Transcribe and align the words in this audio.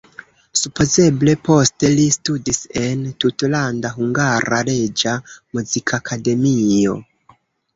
Supozeble 0.59 1.35
poste 1.49 1.91
li 1.99 2.05
studis 2.15 2.59
en 2.81 3.03
Tutlanda 3.25 3.93
Hungara 3.99 4.63
Reĝa 4.71 5.15
Muzikakademio. 5.59 6.99